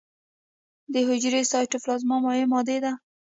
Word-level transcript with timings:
د 0.93 0.95
حجرې 1.07 1.41
سایتوپلازم 1.51 2.11
مایع 2.23 2.45
ماده 2.51 2.77
ده 2.83 2.93